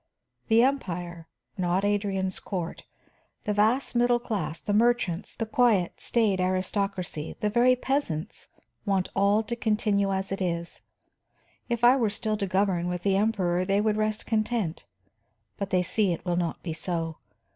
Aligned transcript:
The 0.47 0.63
Empire 0.63 1.27
not 1.59 1.85
Adrian's 1.85 2.39
court 2.39 2.85
the 3.43 3.53
vast 3.53 3.95
middle 3.95 4.17
class, 4.17 4.59
the 4.59 4.73
merchants, 4.73 5.35
the 5.35 5.45
quiet, 5.45 6.01
staid 6.01 6.39
aristocracy, 6.41 7.35
the 7.39 7.51
very 7.51 7.75
peasants, 7.75 8.47
want 8.83 9.09
all 9.15 9.43
to 9.43 9.55
continue 9.55 10.11
as 10.11 10.31
it 10.31 10.41
is. 10.41 10.81
If 11.69 11.83
I 11.83 11.97
were 11.97 12.09
still 12.09 12.35
to 12.37 12.47
govern 12.47 12.87
with 12.87 13.03
the 13.03 13.15
Emperor 13.15 13.63
they 13.63 13.79
would 13.79 13.95
rest 13.95 14.25
content, 14.25 14.85
but 15.57 15.69
they 15.69 15.83
see 15.83 16.11
it 16.11 16.25
will 16.25 16.35
not 16.35 16.63
be 16.63 16.73
so. 16.73 17.17